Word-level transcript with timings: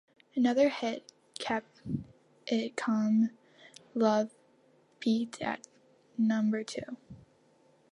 Another 0.33 0.69
hit, 0.69 1.11
"Keep 1.37 1.61
It 2.47 2.75
Comin' 2.75 3.37
Love", 3.93 4.31
peaked 4.99 5.39
at 5.43 5.67
number 6.17 6.63
two. 6.63 6.97